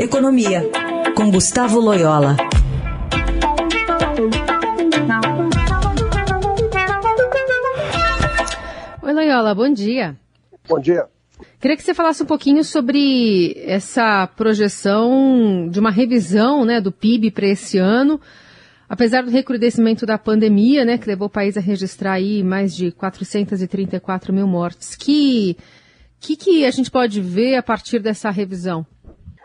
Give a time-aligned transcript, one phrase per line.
[0.00, 0.62] Economia,
[1.14, 2.34] com Gustavo Loyola.
[9.02, 10.16] Oi, Loyola, bom dia.
[10.66, 11.04] Bom dia.
[11.60, 17.30] Queria que você falasse um pouquinho sobre essa projeção de uma revisão né, do PIB
[17.30, 18.18] para esse ano.
[18.88, 22.90] Apesar do recrudescimento da pandemia, né, que levou o país a registrar aí mais de
[22.90, 25.58] 434 mil mortes, que
[26.20, 28.86] que, que a gente pode ver a partir dessa revisão?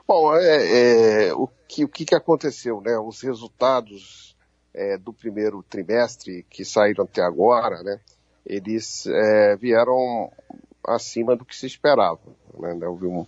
[0.08, 2.96] Bom, é, é, o, que, o que aconteceu, né?
[3.00, 4.36] Os resultados
[4.72, 8.00] é, do primeiro trimestre que saíram até agora, né?
[8.46, 10.32] Eles é, vieram
[10.88, 12.20] acima do que se esperava.
[12.60, 12.88] Né?
[12.88, 13.26] Houve um,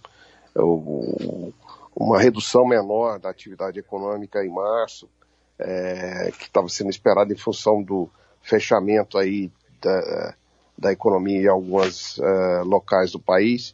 [0.55, 1.51] um,
[1.95, 5.09] uma redução menor da atividade econômica em março,
[5.57, 8.07] é, que estava sendo esperada em função do
[8.43, 9.51] fechamento aí
[9.81, 10.35] da,
[10.77, 13.73] da economia em alguns uh, locais do país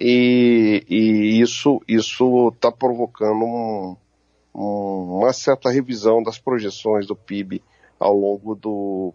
[0.00, 3.96] e, e isso isso está provocando um,
[4.54, 7.62] um, uma certa revisão das projeções do PIB
[7.98, 9.12] ao longo do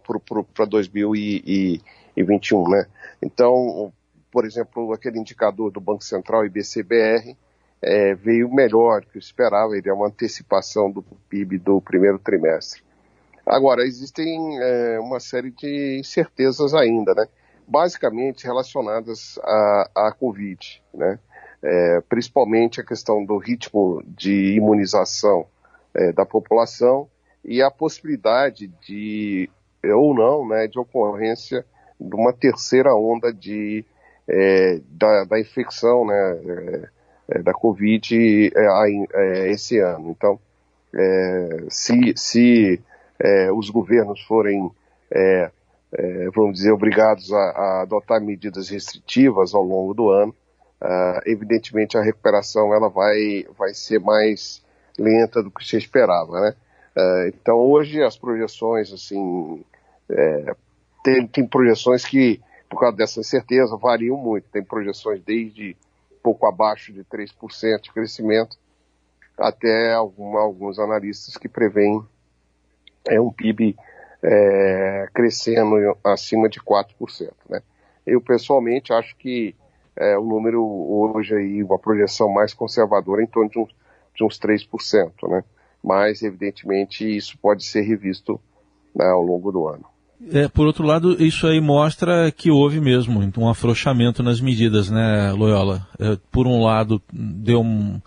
[0.54, 2.86] para 2021, né?
[3.22, 3.92] Então,
[4.32, 7.36] por exemplo, aquele indicador do Banco Central IBCBR
[7.82, 12.20] é, veio melhor do que eu esperava, ele é uma antecipação do PIB do primeiro
[12.20, 12.84] trimestre.
[13.46, 17.26] Agora, existem é, uma série de incertezas ainda, né?
[17.70, 21.20] Basicamente relacionadas à, à Covid, né?
[21.62, 25.46] É, principalmente a questão do ritmo de imunização
[25.94, 27.10] é, da população
[27.44, 29.50] e a possibilidade de,
[29.84, 31.66] ou não, né, de ocorrência
[32.00, 33.84] de uma terceira onda de,
[34.28, 36.90] é, da, da, infecção né, é,
[37.28, 40.12] é, da Covid é, esse ano.
[40.12, 40.40] Então,
[41.70, 42.82] se, se
[43.54, 44.72] os governos forem,
[45.92, 50.36] é, vamos dizer, obrigados a, a, adotar medidas restritivas ao longo do ano,
[50.82, 54.64] uh, evidentemente a recuperação ela vai, vai ser mais
[54.98, 56.56] lenta do que se esperava, né?
[56.96, 59.64] Uh, então hoje as projeções, assim,
[60.10, 60.56] é,
[61.04, 64.50] tem, tem projeções que, por causa dessa incerteza, variam muito.
[64.50, 65.76] Tem projeções desde
[66.22, 68.58] pouco abaixo de 3% de crescimento
[69.38, 72.04] até algum, alguns analistas que preveem
[73.08, 73.76] é um PIB
[74.24, 77.32] é, crescendo acima de 4%.
[77.50, 77.62] Né?
[78.06, 79.56] Eu pessoalmente acho que
[80.00, 83.70] é, o número hoje aí, uma projeção mais conservadora em torno de uns,
[84.16, 85.44] de uns 3%, né?
[85.84, 88.40] Mas, evidentemente, isso pode ser revisto
[88.96, 89.86] né, ao longo do ano.
[90.34, 95.32] É, por outro lado, isso aí mostra que houve mesmo um afrouxamento nas medidas, né,
[95.32, 95.88] Loyola?
[95.98, 98.02] É, por um lado, deu um,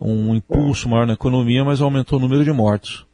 [0.00, 3.07] um impulso maior na economia, mas aumentou o número de mortos.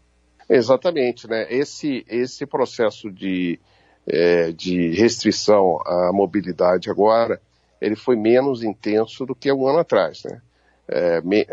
[0.48, 1.46] Exatamente, né?
[1.50, 3.58] Esse, esse processo de,
[4.06, 7.40] é, de restrição à mobilidade agora,
[7.80, 10.40] ele foi menos intenso do que um ano atrás, né?
[10.86, 11.46] É, me,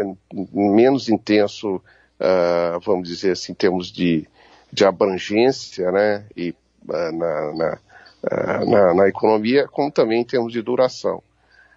[0.54, 4.28] menos intenso, uh, vamos dizer assim, em termos de,
[4.72, 6.26] de abrangência, né?
[6.36, 6.54] E
[6.84, 7.80] uh, na, na,
[8.24, 11.24] uh, na, na economia, como também em termos de duração.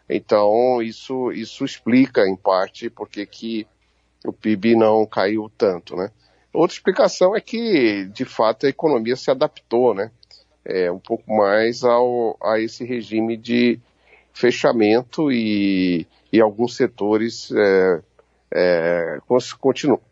[0.08, 3.66] Então, isso, isso explica, em parte, porque que
[4.26, 6.10] o PIB não caiu tanto, né?
[6.54, 10.12] Outra explicação é que, de fato, a economia se adaptou, né?
[10.64, 13.80] É, um pouco mais ao, a esse regime de
[14.32, 18.00] fechamento e, e alguns setores é,
[18.52, 19.52] é, cons,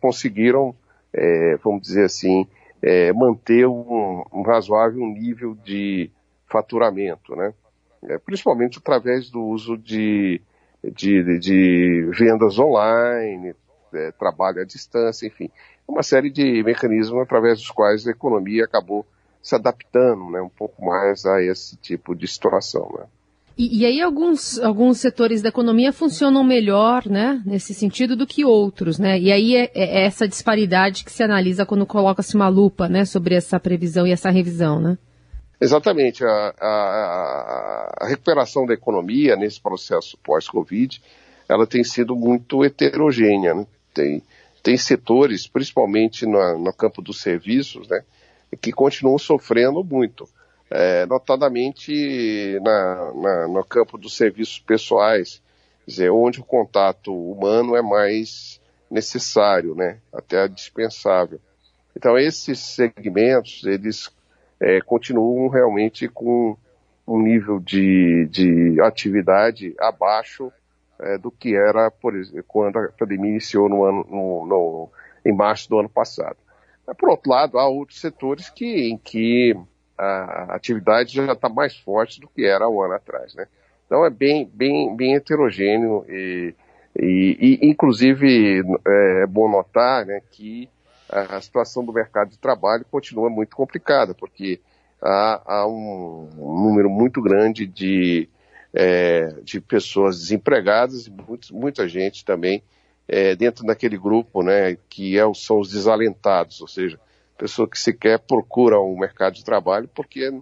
[0.00, 0.74] conseguiram,
[1.12, 2.46] é, vamos dizer assim,
[2.82, 6.10] é, manter um, um, razoável nível de
[6.46, 7.54] faturamento, né?
[8.02, 10.40] É, principalmente através do uso de,
[10.82, 13.54] de, de vendas online,
[14.18, 15.50] trabalho à distância, enfim
[15.86, 19.06] uma série de mecanismos através dos quais a economia acabou
[19.42, 22.88] se adaptando né, um pouco mais a esse tipo de situação.
[22.96, 23.04] Né.
[23.58, 28.44] E, e, aí alguns, alguns setores da economia funcionam melhor, né, nesse sentido, do que
[28.44, 29.18] outros, né?
[29.18, 33.34] E aí é, é essa disparidade que se analisa quando coloca-se uma lupa, né, sobre
[33.34, 34.96] essa previsão e essa revisão, né?
[35.60, 36.24] Exatamente.
[36.24, 41.00] A, a, a recuperação da economia nesse processo pós-Covid,
[41.48, 43.66] ela tem sido muito heterogênea, né?
[43.92, 44.22] Tem,
[44.62, 48.02] tem setores, principalmente no, campo dos serviços, né,
[48.60, 50.28] que continuam sofrendo muito.
[50.70, 55.42] É, notadamente na, na, no campo dos serviços pessoais,
[55.86, 58.58] dizer, onde o contato humano é mais
[58.90, 61.40] necessário, né, até dispensável.
[61.96, 64.10] Então esses segmentos, eles
[64.58, 66.56] é, continuam realmente com
[67.06, 70.52] um nível de, de atividade abaixo
[71.02, 72.14] é, do que era, por
[72.46, 74.90] quando a pandemia iniciou no ano, no, no,
[75.24, 76.36] em março do ano passado.
[76.98, 79.56] Por outro lado, há outros setores que, em que
[79.96, 83.46] a atividade já está mais forte do que era um ano atrás, né?
[83.86, 86.54] Então é bem, bem, bem heterogêneo e
[86.98, 90.68] E, e inclusive, é, é bom notar né, que
[91.08, 94.60] a, a situação do mercado de trabalho continua muito complicada, porque
[95.00, 98.28] há, há um, um, número muito grande de,
[98.74, 101.12] é, de pessoas desempregadas e
[101.52, 102.62] muita gente também
[103.06, 106.98] é, dentro daquele grupo né, que é, são os desalentados, ou seja,
[107.36, 110.32] pessoa que sequer procura o um mercado de trabalho porque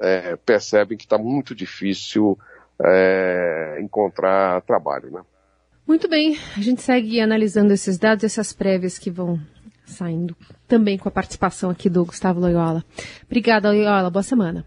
[0.00, 2.38] é, percebem que está muito difícil
[2.84, 5.10] é, encontrar trabalho.
[5.10, 5.22] Né?
[5.86, 9.40] Muito bem, a gente segue analisando esses dados, essas prévias que vão
[9.86, 10.36] saindo
[10.66, 12.84] também com a participação aqui do Gustavo Loyola.
[13.24, 14.10] Obrigada, Loyola.
[14.10, 14.66] Boa semana.